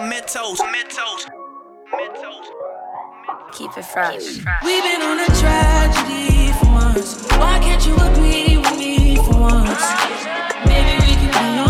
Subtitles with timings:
[0.00, 1.28] MentoZ, MentoZ,
[1.92, 2.46] MentoZ.
[3.52, 4.38] Keep it fresh.
[4.64, 7.26] We've been on a tragedy for months.
[7.32, 9.84] Why can't you agree with me for once?
[10.66, 11.67] Maybe we can be on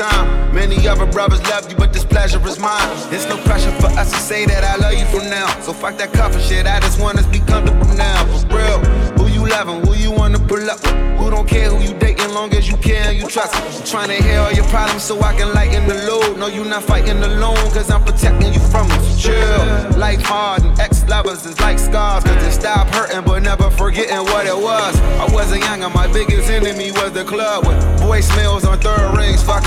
[0.00, 0.54] time.
[0.54, 2.88] Many other brothers love you, but this pleasure is mine.
[3.12, 5.48] It's no pressure for us to say that I love you from now.
[5.60, 6.66] So fuck that cover shit.
[6.66, 8.24] I just want us to be comfortable now.
[8.48, 8.78] For real.
[9.18, 9.84] Who you loving?
[9.86, 10.96] Who you wanna pull up with?
[11.18, 13.84] Who don't care who you dating long as you care and you trust me.
[13.84, 16.38] Trying to hear all your problems so I can lighten the load.
[16.38, 19.00] No, you not fighting alone, cause I'm protecting you from it.
[19.18, 19.98] Chill.
[19.98, 22.24] Life hard and ex lovers is like scars.
[22.24, 24.98] Cause they stop hurting, but never forgetting what it was.
[25.20, 29.42] I wasn't young and my biggest enemy was the club with voicemails on third rings
[29.42, 29.59] fucking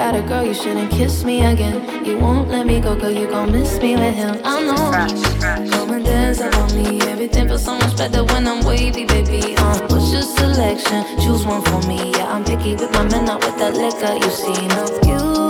[0.00, 2.06] got a girl, you shouldn't kiss me again.
[2.06, 4.40] You won't let me go, girl, you gon' miss me with him.
[4.42, 5.94] I know.
[5.94, 7.02] And dance up on me.
[7.02, 9.54] Everything feels so much better when I'm wavy, baby.
[9.58, 11.04] Uh, what's your selection?
[11.22, 12.12] Choose one for me.
[12.12, 14.14] Yeah, I'm picky with my men, not with that liquor.
[14.24, 15.49] You see, now you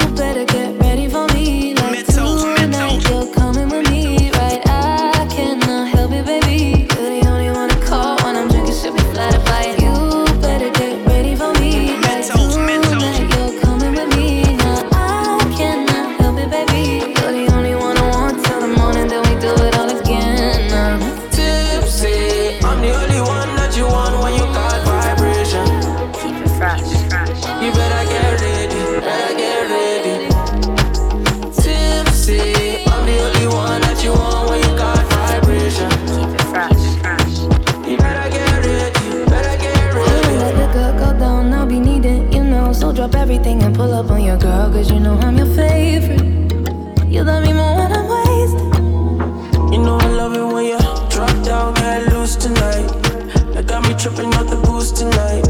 [54.15, 55.45] tripping out the boost tonight.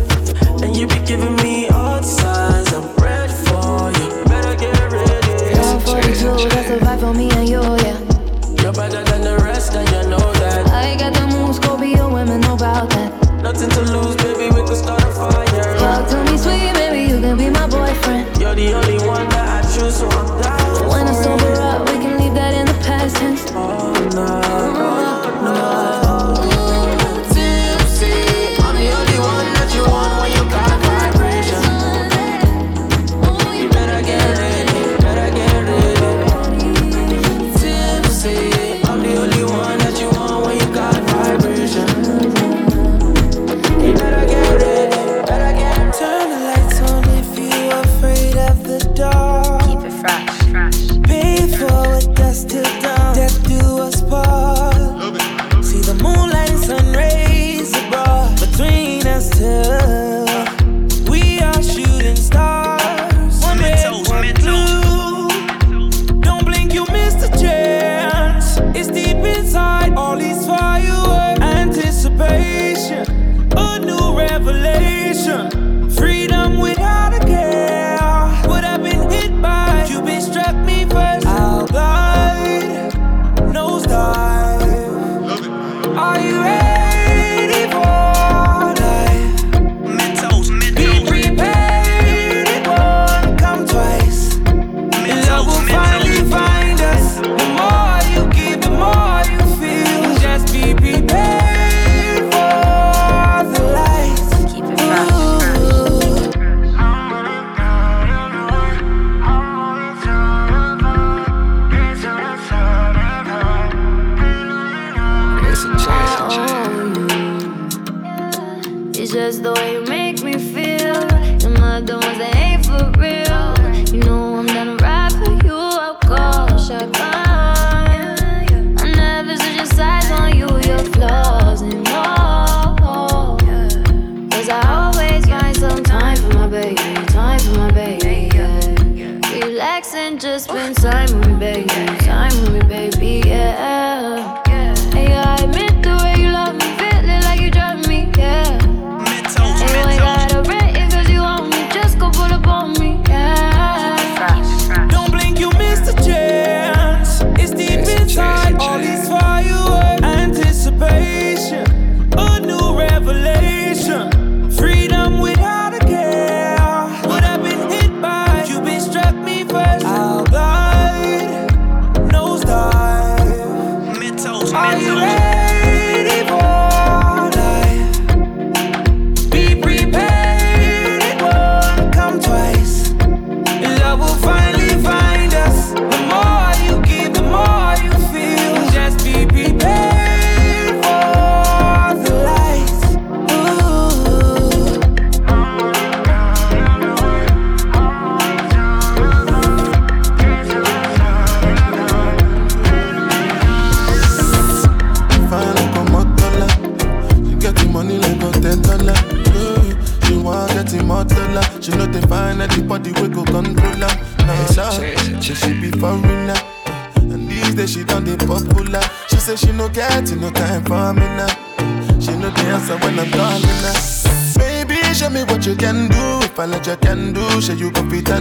[0.62, 2.72] And you be giving me all the signs.
[2.72, 4.24] I'm ready for you.
[4.24, 5.54] Better get ready.
[5.54, 7.98] Down 42, that's a vibe for me and you, yeah.
[8.62, 10.66] You're better than the rest, and you know that.
[10.68, 13.10] I got the moves, Scorpio women know about that.
[13.42, 14.52] Nothing to lose, baby.
[14.54, 15.78] We can start a fire.
[15.78, 18.36] Talk to me sweet, baby, you can be my boyfriend.
[18.38, 20.88] You're the only one that I choose, so I'm down.
[20.88, 23.44] When I sober up, we can leave that in the past tense.
[23.54, 25.09] Oh, no.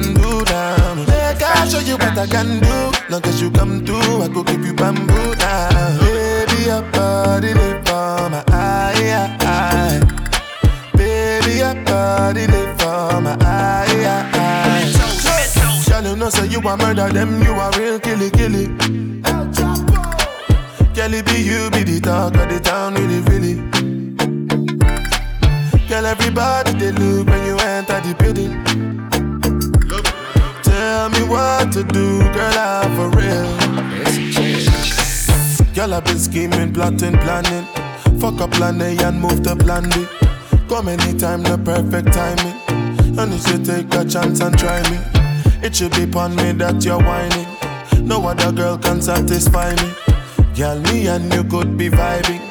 [0.04, 0.96] Fit do that.
[1.07, 2.92] Make I show you what I can do.
[3.10, 6.00] Long as you come through, I go give you bamboo now.
[6.00, 10.00] Baby, your body they for my eye, eye.
[10.96, 14.94] Baby, your body they for my eye, eye.
[15.90, 18.68] Girl, you know say you a murder them, you a real killy killy.
[20.95, 23.56] Girl, it be you be the talk of the town, really really.
[25.88, 28.69] Girl, everybody they look when you enter the building.
[31.00, 33.48] Tell me what to do, girl, I'm for real.
[35.74, 37.66] Girl, I've been scheming, plotting, planning.
[38.19, 40.06] Fuck up plan A and move to plan B.
[40.68, 43.18] Come anytime, the perfect timing.
[43.18, 45.00] And if you take a chance and try me.
[45.66, 47.48] It should be upon me that you're whining.
[48.06, 49.94] No other girl can satisfy me.
[50.54, 52.42] Girl, me and you could be vibing.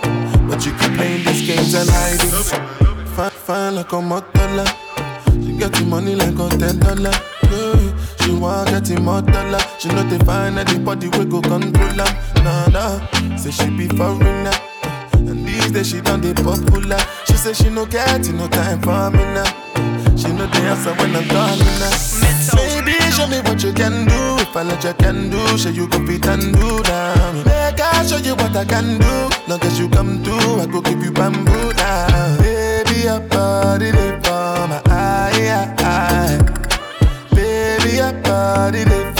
[0.48, 3.04] But you keep playing these games and hiding.
[3.14, 4.66] Fine, fine like a motola.
[5.44, 7.38] She get the money like a ten dollar.
[7.50, 8.17] Yeah.
[8.21, 9.61] She want get more motola.
[9.81, 12.43] She know they find anybody we go control her.
[12.45, 13.37] Nah, nah.
[13.37, 14.52] Say she be foreigner.
[15.14, 16.99] And these days she done the popular.
[17.26, 19.45] She say she no get no time for me now.
[20.17, 21.93] She know the answer when I'm calling her.
[22.57, 24.43] Baby, show me what you can do.
[24.43, 27.35] If I let you can do, show you go fit and do that.
[27.47, 29.31] Make I show you what I can do.
[29.49, 32.38] Long as you come through, I go give you bamboo now.
[32.40, 36.57] Baby, your body they for my eye, eye.
[38.28, 39.17] Body they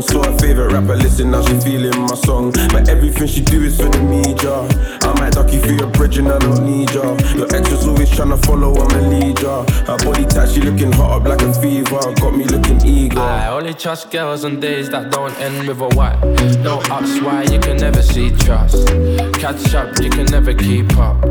[0.00, 2.52] So her favorite rapper, listen, now she feeling my song.
[2.72, 4.66] But everything she do is for the media.
[5.02, 7.16] I might duck you through your bridge and I don't need ya.
[7.36, 9.62] Your ex was always tryna follow, I'm a leader.
[9.86, 12.00] Her body tight, she looking hot up like a fever.
[12.14, 13.20] Got me looking eager.
[13.20, 16.18] I only trust girls on days that don't end with a Y.
[16.62, 18.88] No ups, why you can never see trust.
[19.34, 21.22] Catch up, you can never keep up.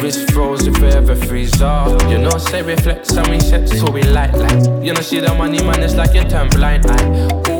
[0.00, 2.00] Wrist froze if we ever freeze up.
[2.10, 4.84] You know, say reflex and we set so we light like.
[4.84, 7.55] You know, see the money man, it's like you turn blind eye.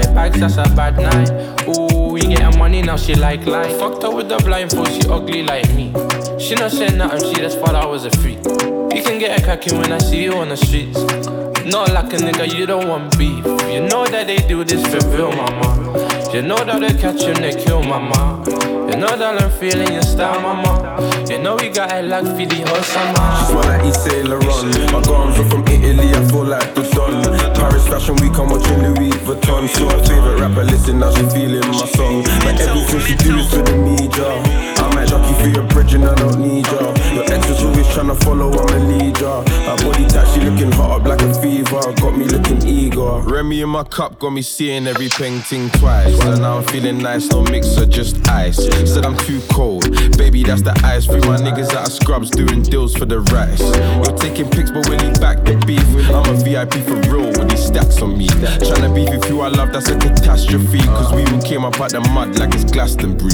[0.00, 1.30] Five bags, that's a bad night.
[1.68, 3.78] Ooh, you getting money now, she like life.
[3.78, 5.92] Fucked her with the blindfold, she ugly like me.
[6.38, 8.38] She not saying nothing, she just thought I was a freak.
[8.38, 10.98] You can get a cracking when I see you on the streets.
[11.66, 13.44] Not like a nigga, you don't want beef.
[13.70, 16.19] You know that they do this for real, mama.
[16.32, 18.42] You know that they catch you and they kill, mama.
[18.46, 21.26] You know that I'm feeling your style, mama.
[21.28, 23.58] You know we got it like for the whole She's summer.
[23.58, 24.92] one like Yves Saint Laurent.
[24.92, 27.22] My garms are from Italy, I feel like the Don.
[27.54, 29.68] Paris Fashion Week, I'm watching Louis Vuitton.
[29.74, 32.22] So her favorite rapper, listen, now she feeling my song.
[32.46, 34.30] But everything she do is for the media.
[34.78, 36.94] I might duck you through your bridge and I don't need ya.
[37.14, 39.42] Your ex was always tryna follow, I'm a leader.
[39.66, 41.80] Her body tight, she looking hot up like a fever.
[41.98, 43.18] Got me looking eager.
[43.26, 46.18] Remy in my cup got me seeing every painting twice.
[46.22, 48.56] And now I'm feeling nice, no mixer, just ice.
[48.90, 51.06] Said I'm too cold, baby, that's the ice.
[51.06, 53.60] Free my niggas out of scrubs doing deals for the rice.
[53.60, 57.48] You're taking pics, but when you back the beef, I'm a VIP for real with
[57.48, 58.28] these stacks on me.
[58.28, 60.80] Tryna beef with you, I love, that's a catastrophe.
[60.80, 63.32] Cause we all came up out the mud like it's Glastonbury.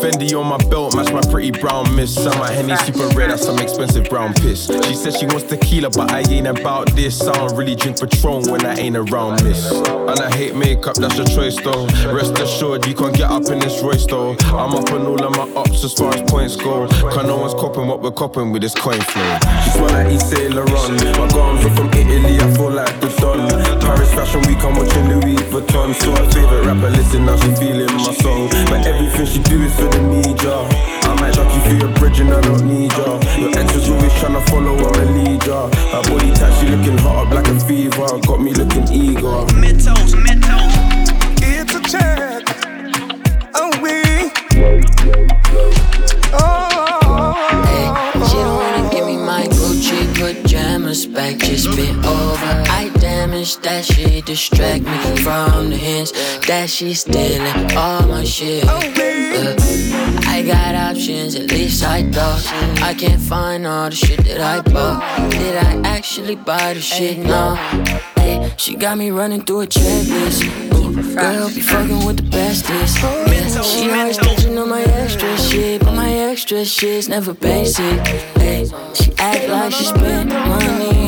[0.00, 2.14] Fendi on my belt, match my pretty brown miss.
[2.14, 4.66] Some my Henny super red, that's some expensive brown piss.
[4.66, 7.22] She said she wants tequila, but I ain't about this.
[7.22, 9.70] I don't really drink Patron when I ain't around miss.
[9.70, 11.86] And I hate makeup, that's your choice though.
[12.14, 14.36] Rest assured, you can't get up in this race though.
[14.54, 16.86] I'm up on all of my ups as far as points go.
[16.86, 19.38] Cause no one's copping what we're copping with this coin flow.
[19.64, 20.94] She's one like Saint Laurent.
[21.18, 23.50] My garms are from Italy, I feel like the Don.
[23.80, 25.92] Paris Fashion Week, I'm watching Louis Vuitton.
[25.92, 28.46] So her favorite rapper, listen now, she feeling my song.
[28.70, 30.54] But everything she do is for the media.
[31.10, 33.18] I might knock you through your bridge and I don't need ya.
[33.42, 35.66] Your ex always tryna follow or lead ya.
[35.90, 38.06] Her body type, she looking hot up like a fever.
[38.22, 39.42] Got me looking eager.
[39.58, 40.43] MentoZ, MentoZ.
[51.24, 52.52] Back, just been over.
[52.80, 56.12] I damaged that she distract me from the hints
[56.46, 58.64] that she's stealing all my shit.
[60.26, 62.44] I got options, at least I thought.
[62.82, 65.30] I can't find all the shit that I bought.
[65.30, 67.18] Did I actually buy the shit?
[67.18, 67.54] No.
[68.16, 70.74] Hey, she got me running through a checklist.
[71.14, 72.98] Girl, be fucking with the bestest.
[73.02, 78.04] Yeah, she always touching on my extra shit, but my extra shit's never basic.
[78.94, 81.03] She act like she spent money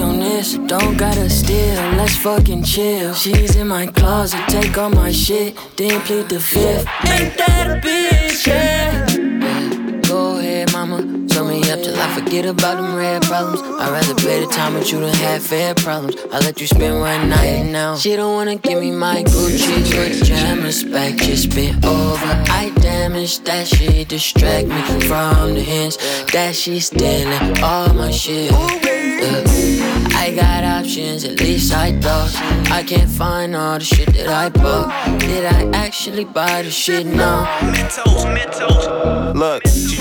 [0.55, 3.15] Don't gotta steal, let's fucking chill.
[3.15, 6.87] She's in my closet, take all my shit, then plead the fifth.
[7.09, 8.47] Ain't that a bitch?
[8.47, 10.01] Yeah.
[10.07, 10.99] Go ahead, mama.
[11.29, 13.61] Turn me up till I forget about them red problems.
[13.61, 16.17] I'd rather pay the time with you than have fair problems.
[16.33, 17.97] I let you spend one night now.
[17.97, 22.33] She don't wanna give me my Gucci pajamas back, just been over.
[22.49, 25.97] I damaged that she distract me from the hints
[26.33, 28.53] that she's stealing all my shit.
[28.53, 29.96] Yeah.
[30.19, 32.35] I got options, at least I thought.
[32.71, 35.21] I can't find all the shit that I bought.
[35.21, 37.07] Did I actually buy the shit?
[37.07, 37.47] No.
[37.61, 38.36] MentoZ.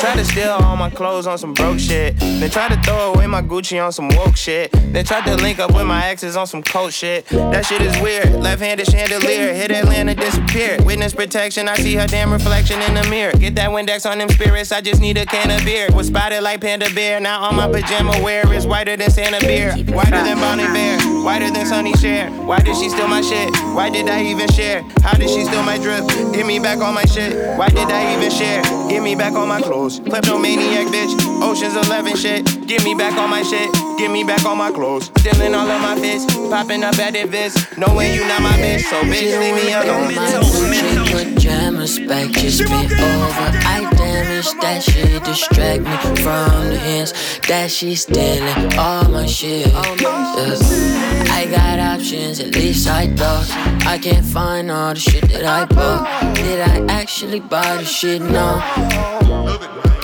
[0.06, 2.16] Tried to steal all my clothes on some broke shit.
[2.20, 4.72] They tried to throw away my Gucci on some woke shit.
[4.94, 7.26] They tried to link up with my exes on some coat shit.
[7.26, 8.32] That shit is weird.
[8.34, 10.86] Left handed chandelier, hit Atlanta, disappeared.
[10.86, 13.32] Witness protection, I see her damn reflection in the mirror.
[13.32, 15.90] Get that Windex on them spirits, I just need a can of beer.
[15.92, 19.74] Was spotted like Panda Bear, now all my pajama wear is whiter than Santa Beer.
[19.88, 22.30] Whiter than Bonnie Bear, whiter than Sunny Share.
[22.30, 23.50] Why did she steal my shit?
[23.74, 24.84] Why did I even share?
[25.02, 26.08] How did she steal my drip?
[26.32, 27.58] Give me back all my shit.
[27.58, 28.75] Why did I even share?
[28.90, 30.00] Give me back all my clothes.
[30.00, 32.68] Kleptomaniac bitch, Ocean's 11 shit.
[32.68, 33.72] Give me back all my shit.
[33.98, 35.12] Give me back all my clothes.
[35.18, 36.26] Stealing all of my fits.
[36.50, 37.26] Popping up at the.
[37.78, 40.14] Knowing you not my bitch, so bitch, leave me alone.
[40.16, 40.26] My
[41.06, 41.45] Gucci
[41.86, 43.50] back just been over.
[43.64, 47.14] I damage that shit, distract me from the hints
[47.48, 49.68] that she's stealing all my shit.
[49.68, 50.58] Yeah.
[51.30, 53.48] I got options, at least I thought.
[53.86, 56.36] I can't find all the shit that I bought.
[56.36, 58.20] Did I actually buy the shit?
[58.20, 59.95] No.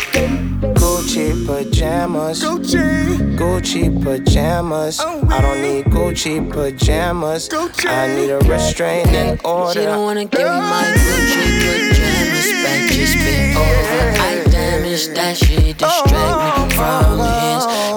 [1.52, 2.44] Gucci pajamas.
[2.44, 3.36] Gucci.
[3.36, 5.00] Gucci pajamas.
[5.00, 7.50] I don't need Gucci pajamas.
[7.86, 9.74] I need a restraining order.
[9.74, 9.84] She order.
[9.84, 14.12] don't wanna give me my Gucci pajamas back, just been over.
[14.22, 17.42] I damaged that shit, distract me from the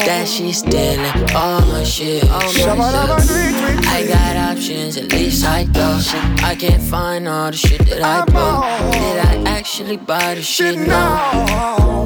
[0.05, 2.25] that she's stealing all my shit.
[2.25, 6.43] I got options, at least I thought.
[6.43, 8.93] I can't find all the shit that I bought.
[8.93, 10.77] Did I actually buy the shit?
[10.77, 12.04] No.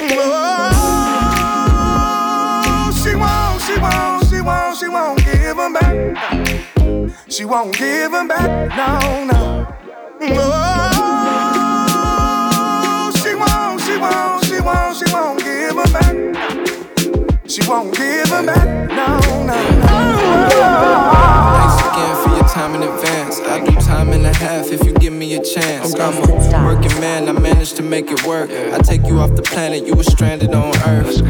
[0.00, 0.04] Oh,
[3.02, 5.92] she won't, she won't, she won't, she won't give them back.
[7.28, 7.76] She won't
[8.28, 9.66] back, no, no.
[10.20, 10.72] Oh,
[13.20, 16.14] she won't, she won't, she won't, she won't give them back.
[17.48, 19.54] She won't give them back, no, no,
[21.58, 23.38] Thanks again for time in advance.
[23.38, 25.94] I do time and a half if you give me a chance.
[25.94, 28.50] I'm a working man, I managed to make it work.
[28.50, 31.22] I take you off the planet, you were stranded on Earth.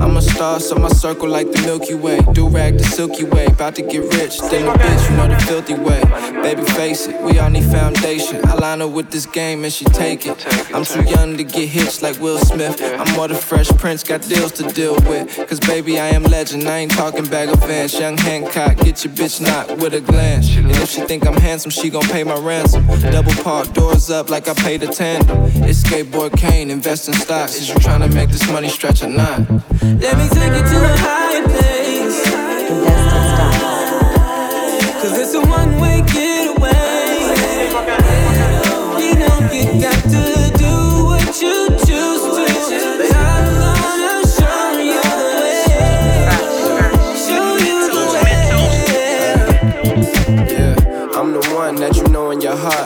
[0.00, 2.20] I'm a star, so my circle like the Milky Way.
[2.34, 4.38] Do rag the Silky Way, about to get rich.
[4.38, 6.02] Then a bitch, you know the filthy way.
[6.42, 8.46] Baby, face it, we all need foundation.
[8.46, 10.38] I line her with this game and she take it.
[10.72, 12.80] I'm too young to get hitched like Will Smith.
[12.80, 15.36] I'm more the fresh prince, got deals to deal with.
[15.48, 17.98] Cause baby, I am legend, I ain't talking Bagger Vance.
[17.98, 20.46] Young Hancock, get your bitch knocked with a glance.
[20.82, 22.86] If she think I'm handsome, she gon' pay my ransom.
[22.86, 25.36] Double park, doors up like I paid a tandem.
[25.64, 27.56] It's skateboard cane, invest in stocks.
[27.56, 29.38] Is you tryna make this money stretch or not?
[29.82, 31.85] Let me take you to a higher place.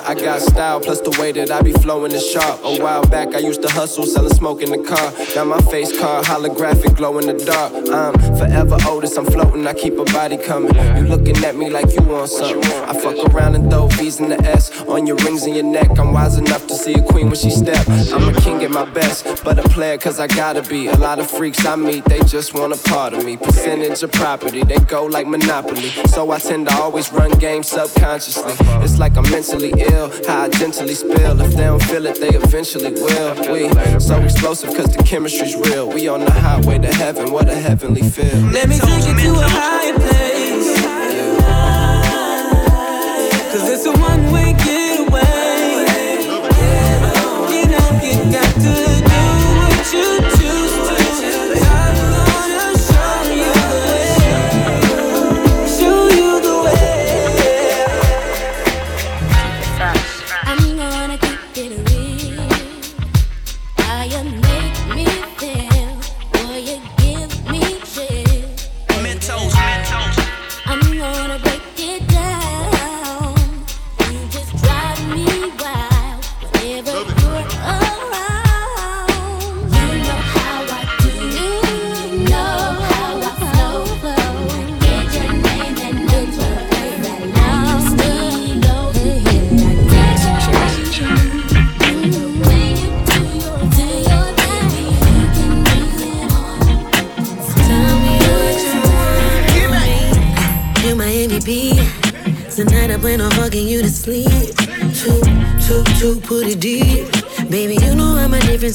[0.01, 0.11] In.
[0.11, 2.61] I got style, plus the way that I be flowing is sharp.
[2.65, 5.13] A while back, I used to hustle, selling smoke in the car.
[5.35, 7.73] Now my face card, holographic, glow in the dark.
[7.91, 10.75] I'm forever oldest, I'm floating, I keep a body coming.
[10.97, 12.65] You looking at me like you want something.
[12.65, 15.99] I fuck around and throw V's in the S on your rings and your neck.
[15.99, 17.87] I'm wise enough to see a queen when she step.
[17.89, 20.89] I'm a king at my best, but a player cause I gotta be.
[20.89, 23.37] A lot of freaks I meet, they just want a part of me.
[23.37, 25.91] Percentage of property, they go like Monopoly.
[26.07, 28.55] So I tend to always run games subconsciously.
[28.83, 29.90] It's like I'm mentally ill,
[30.27, 31.41] how I gently spill.
[31.41, 33.35] If they don't feel it, they eventually will.
[33.53, 33.69] We
[34.01, 35.89] so explosive cause the chemistry's real.
[35.89, 38.41] We on the highway to heaven, what a heavenly feel.
[38.53, 40.30] Let me take you to a higher place.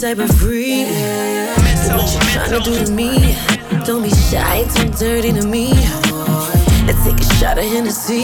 [0.05, 0.85] Type of freak.
[1.97, 3.35] What you tryna do to me?
[3.85, 5.69] Don't be shy, too dirty to me.
[6.85, 8.23] Let's take a shot of Hennessy.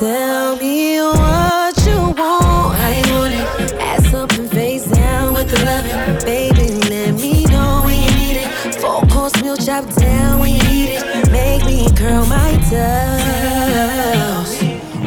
[0.00, 2.74] Tell me what you want.
[2.90, 3.74] I want it.
[3.74, 6.18] Ass up and face down with the loving.
[6.24, 8.74] Baby, let me know when you need it.
[8.74, 11.30] Four course meal chop down when you need it.
[11.30, 14.50] Make me curl my toes.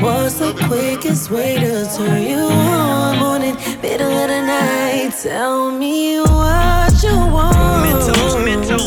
[0.01, 2.21] What's the quickest way to turn
[5.11, 8.03] Tell me what you want.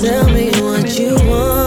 [0.02, 1.59] Tell me what you want.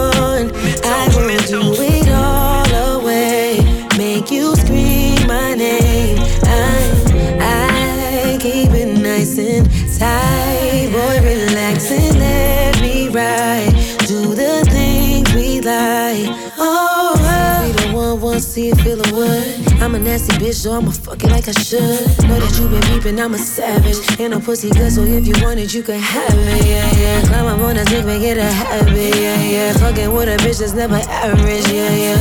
[19.93, 21.79] I'm a nasty bitch, so I'ma fuck it like I should.
[22.27, 24.19] Know that you been peeping, I'm a savage.
[24.19, 26.65] Ain't no pussy good, so if you want it, you can have it.
[26.65, 27.21] Yeah, yeah.
[27.27, 29.15] Climb up on a dick, make it a habit.
[29.15, 29.73] Yeah, yeah.
[29.73, 31.67] Fucking with a bitch that's never average.
[31.67, 32.17] Yeah, yeah.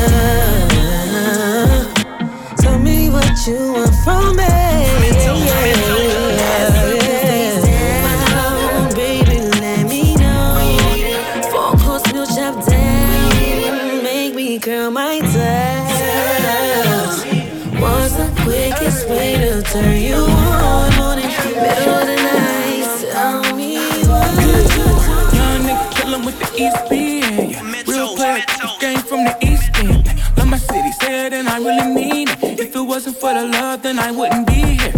[2.58, 4.44] Tell me what you want from me.
[4.44, 6.11] Yeah, yeah.
[26.32, 27.50] With the East End.
[27.52, 27.62] Yeah.
[27.86, 28.44] Real player,
[28.80, 30.06] game from the East End.
[30.36, 32.60] Love my city, say it and I really mean it.
[32.60, 34.92] If it wasn't for the love, then I wouldn't be here.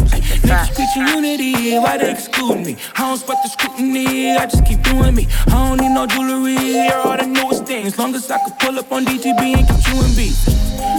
[0.44, 2.76] Niggas preaching unity, why they exclude me?
[2.96, 5.26] I don't sweat the scrutiny, I just keep doing me.
[5.48, 7.98] I don't need no jewelry, hear all the newest things.
[7.98, 10.36] Long as I could pull up on DTB and get you in beat.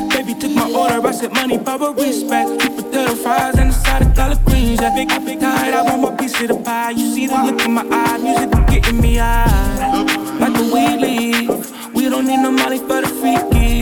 [0.09, 2.59] Baby took my order, I said money, power, respect.
[2.61, 4.81] Keep potato fries and a side of collard greens.
[4.81, 6.91] Yeah, big, big tight, I want my piece of the pie.
[6.91, 10.24] You see the look in my eye, music is getting me high.
[10.39, 13.81] Like a weed leaf, we don't need no money for the freaky.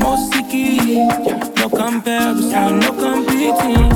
[0.00, 0.96] More sticky,
[1.56, 3.90] no comparison, no competing.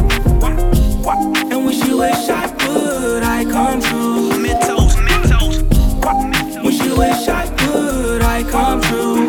[1.51, 4.31] And wish you wish I could, I come true.
[4.43, 6.65] MentoZ, MentoZ.
[6.65, 9.27] Wish you wish I could, I come true.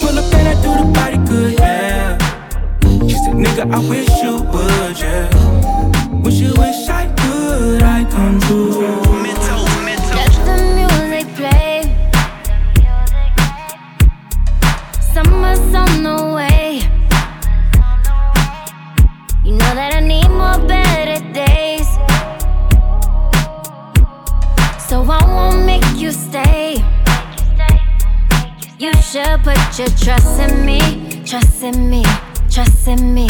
[0.00, 2.18] Pull up and I do the body good, yeah.
[3.08, 6.22] She said, nigga, I wish you would, yeah.
[6.22, 6.85] Wish you wish
[29.46, 30.80] put your trust in me.
[31.24, 32.02] Trust in me,
[32.50, 33.28] trust in me.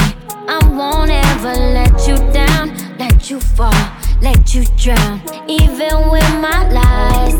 [0.48, 2.64] I won't ever let you down,
[2.98, 3.82] let you fall,
[4.22, 5.20] let you drown.
[5.46, 7.38] Even with my lies,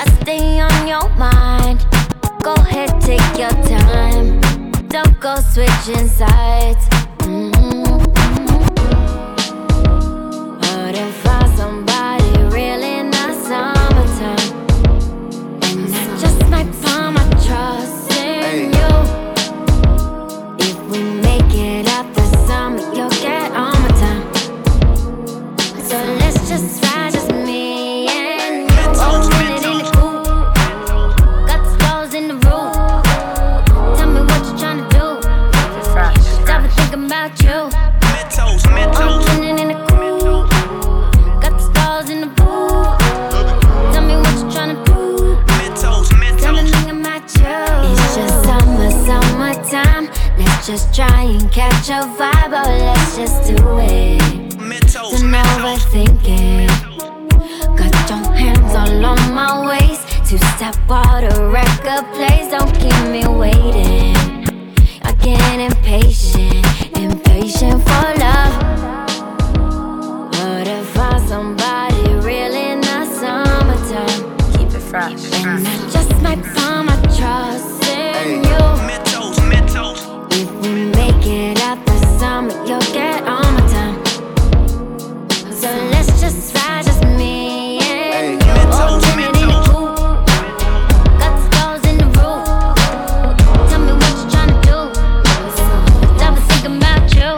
[0.00, 1.84] I stay on your mind.
[2.42, 4.40] Go ahead, take your time.
[4.88, 6.84] Don't go switching sides.
[7.20, 7.65] Mm-hmm.
[50.66, 52.52] Just try and catch a vibe.
[52.52, 54.20] Oh, let's just do it.
[54.58, 55.62] MentoZ, Don't MentoZ.
[55.62, 56.70] overthink it.
[57.78, 60.08] Got your hands all on my waist.
[60.28, 62.50] Two step water record plays.
[62.50, 64.16] Don't keep me waiting.
[65.04, 66.66] I get impatient,
[66.98, 68.54] impatient for love.
[70.32, 71.55] But if I somebody
[82.22, 84.04] out the summer, you'll get all my time.
[85.52, 87.78] So let's just ride, just me
[88.12, 88.52] and you.
[88.72, 89.54] Oh, minute in the.
[91.18, 92.44] Got the stars in the room.
[93.68, 94.78] Tell me what you tryna do.
[96.16, 97.30] Stop and think about you.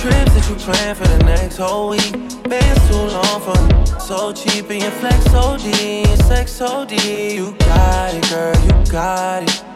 [0.00, 2.12] Trips that you plan for the next whole week.
[2.48, 3.56] Been too long for.
[4.00, 6.92] So cheap and your flex OD, sex OD.
[6.92, 9.69] You got it, girl, you got it.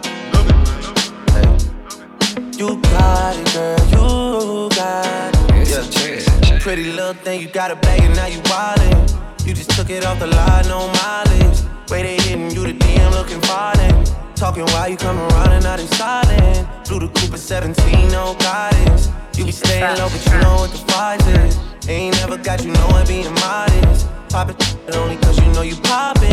[2.56, 5.68] You got it, girl, you got it.
[5.68, 6.58] Yeah.
[6.60, 9.46] Pretty little thing, you got a bag and now you wildin'.
[9.46, 11.58] You just took it off the line, no mileage.
[11.90, 14.04] Way they hitting you the DM looking fine.
[14.36, 16.68] Talking while you come around and now they silent.
[16.86, 19.08] Through the Cooper 17, no guidance.
[19.36, 21.58] You be staying low, but you know what the fight is.
[21.88, 24.06] Ain't never got you knowing being modest.
[24.28, 26.30] Pop it only cause you know you poppin',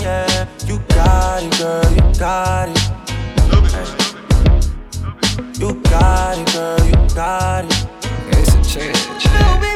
[0.00, 0.46] yeah.
[0.66, 3.13] You got it, girl, you got it.
[5.56, 7.86] You got it, girl, you got it.
[8.26, 9.73] It's a change.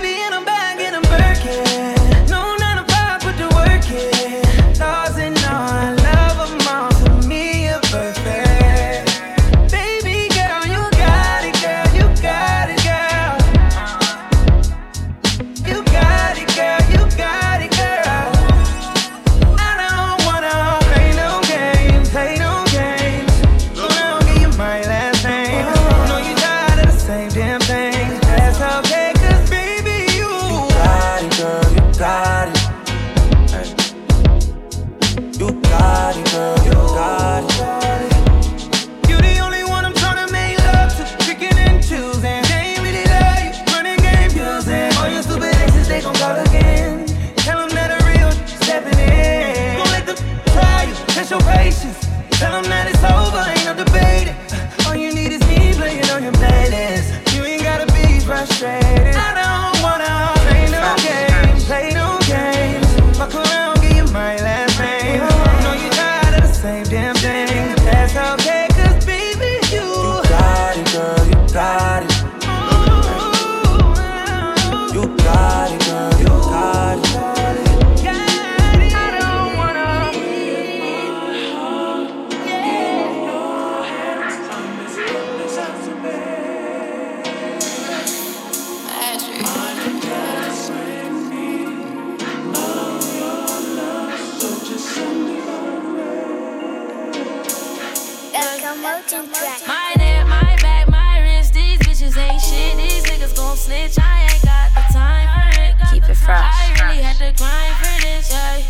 [98.81, 101.53] My neck, my back, my wrist.
[101.53, 102.77] These bitches ain't shit.
[102.77, 103.99] These niggas gon' snitch.
[103.99, 105.75] I ain't got the time.
[105.91, 106.55] Keep it fresh.
[106.55, 108.63] I really had to grind for this, yeah.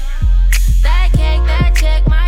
[0.83, 2.28] That cake, that check, my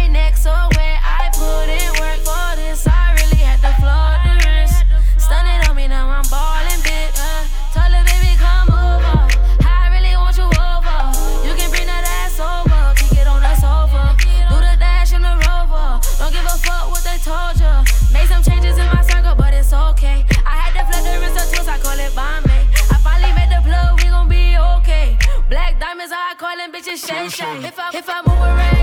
[28.01, 28.80] If I if I move around,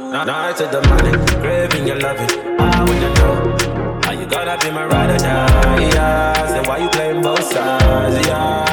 [0.00, 2.30] Night to the morning, craving your loving.
[2.58, 5.80] I wanna know how you gonna be my ride or die.
[5.92, 8.26] Yeah, say why you playing both sides?
[8.26, 8.64] Yeah,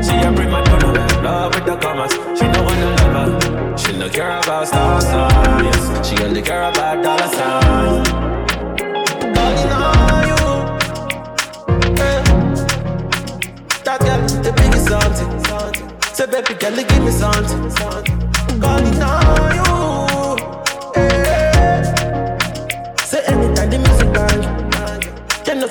[0.00, 2.12] she a prima donna, love with the commas.
[2.38, 3.76] She no wanna love her.
[3.76, 6.08] She no care about star signs.
[6.08, 8.08] She only care about dollar signs.
[9.34, 10.42] Calling on you,
[11.98, 12.22] eh.
[13.82, 15.30] That girl, the biggest something.
[16.14, 17.68] Say baby girl, give me something.
[18.60, 19.95] Calling on you.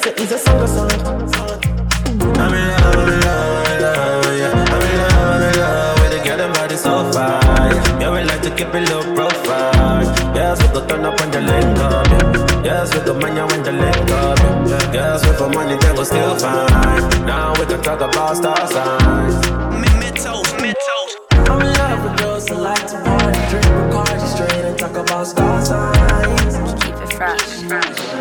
[0.05, 0.91] Say a song or song.
[2.37, 4.53] I'm in love, in love, in love, yeah.
[4.53, 7.99] I'm in love, I'm in love with the girl and body so fine.
[7.99, 10.03] Yeah, we like to keep it low profile.
[10.35, 12.61] Yes, we go turn up on the link up, yeah.
[12.63, 14.37] Yes, we go mania when the link up,
[14.69, 14.93] yeah.
[14.93, 17.25] Yes, we for money, then go still fine.
[17.25, 19.35] Now we can talk about star signs.
[19.81, 21.49] MentoZ, MentoZ.
[21.49, 25.25] I'm in love with girls that like to party, drink Bacardi straight and talk about
[25.25, 26.57] star signs.
[26.83, 27.63] Keep it fresh.
[27.71, 28.14] I'm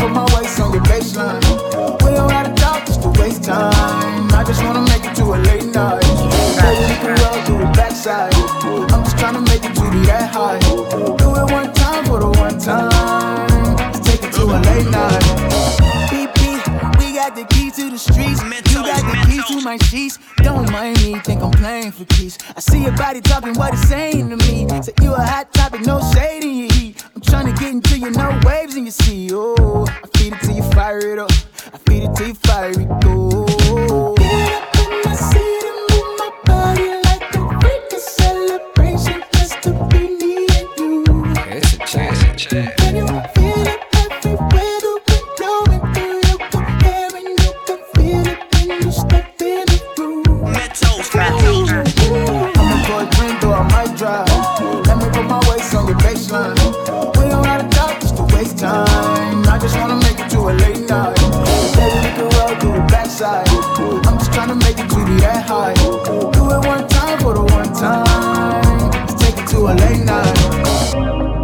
[0.00, 1.40] put my waist on your baseline.
[2.02, 4.32] We don't gotta talk just to waste time.
[4.32, 6.00] I just wanna make it to a late night.
[6.60, 8.34] Baby, we can roll through the backside.
[8.92, 10.58] I'm just tryna make it to be that high.
[11.20, 13.76] Do it one time for the one time.
[13.76, 16.19] Let's take it to a late night.
[17.34, 18.42] Beep, beep, got the key to the streets.
[18.72, 20.18] You got the keys to my sheets.
[20.38, 22.38] Don't mind me, think I'm playing for keys.
[22.56, 24.68] I see your body talking what it's saying to me.
[24.82, 27.04] Say you a hot topic, no shade in your heat.
[27.14, 29.30] I'm trying to get into you, no waves in your sea.
[29.32, 31.30] Oh, I feed it till you fire it up.
[31.72, 34.14] I feed it till you fire it go.
[34.16, 39.70] Get up in my seat and move my body like a freaking celebration just to
[39.88, 41.04] be me and you.
[41.46, 42.46] It's a chance.
[42.46, 43.09] Can you
[69.70, 71.40] a late night.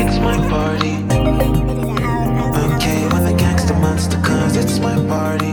[0.00, 0.94] It's my party.
[2.64, 4.18] Okay, when the gangster monster
[4.60, 5.52] it's my party.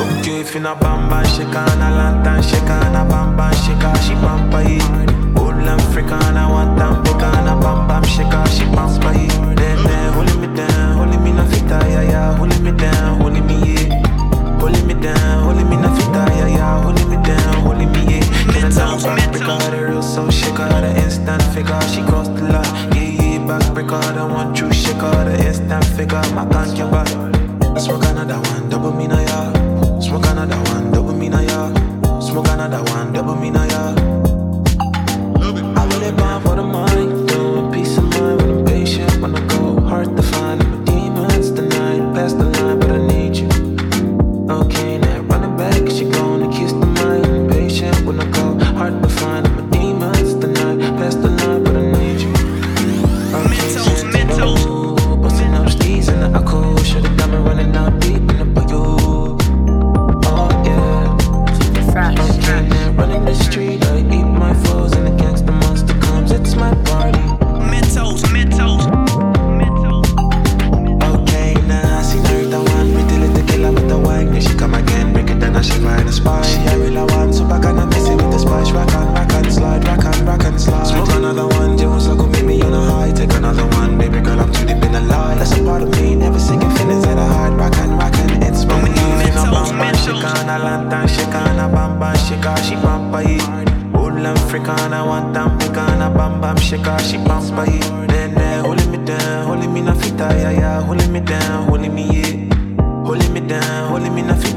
[0.00, 5.38] Okay, if you na bamba shika na lantern shika na bamba shika she bamba it.
[5.38, 9.63] Old Africana one time bika na bam bam shika she bamba it.
[11.74, 14.58] Fita yeah yeah, holding me down, holding me yeah.
[14.58, 18.52] Holding me down, holding me na fita yeah yeah, holding me down, holding me yeah.
[18.52, 22.02] Then I down back break out the real so shake out the instant figure she
[22.02, 22.92] crossed the line.
[22.94, 26.76] Yeah yeah, back break out the one true shake out the instant figure my can't
[26.76, 27.08] get back.
[27.78, 30.00] Smoke another one, double me na yeah.
[30.00, 32.20] Smoke another one, double me na yeah.
[32.20, 33.83] Smoke another one, double me na yeah.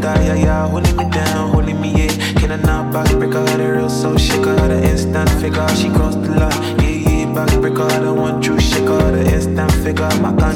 [0.08, 2.34] Fita, yeah, yeah, holding me down, holding me, yeah.
[2.40, 5.90] Can I not back break out the real so shake out the instant figure, she
[5.90, 9.72] crossed the line, yeah, yeah, back break out the one true shake out the instant
[9.72, 10.47] figure, my.